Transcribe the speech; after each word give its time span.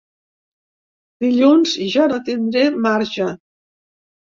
Dilluns 1.27 1.77
ja 1.99 2.11
no 2.15 2.21
tindré 2.33 2.67
marge. 2.91 3.33